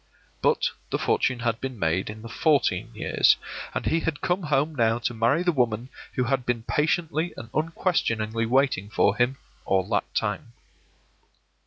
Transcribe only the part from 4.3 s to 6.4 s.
home now to marry the woman who